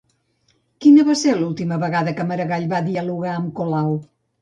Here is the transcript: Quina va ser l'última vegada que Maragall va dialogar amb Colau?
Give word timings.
Quina 0.85 1.03
va 1.09 1.17
ser 1.19 1.35
l'última 1.43 1.79
vegada 1.85 2.17
que 2.23 2.27
Maragall 2.33 2.69
va 2.75 2.83
dialogar 2.91 3.39
amb 3.39 3.57
Colau? 3.63 3.99